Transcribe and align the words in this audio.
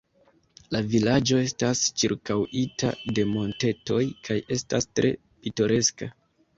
La 0.75 0.79
vilaĝo 0.93 1.37
estas 1.49 1.83
ĉirkaŭita 2.03 2.91
de 3.21 3.29
montetoj 3.37 4.03
kaj 4.27 4.43
estas 4.61 4.93
tre 4.97 5.17
pitoreska. 5.25 6.15